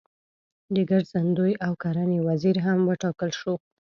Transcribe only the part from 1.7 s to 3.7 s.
کرنې وزیر هم وټاکل شول.